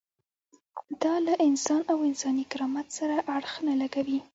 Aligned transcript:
دا 1.03 1.15
له 1.25 1.33
انسانیت 1.47 1.87
او 1.91 1.97
انساني 2.09 2.43
کرامت 2.51 2.87
سره 2.97 3.15
اړخ 3.35 3.53
نه 3.67 3.73
لګوي. 3.81 4.19